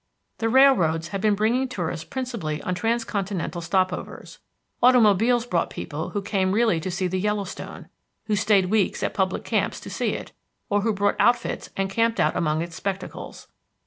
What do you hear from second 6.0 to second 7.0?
who came really to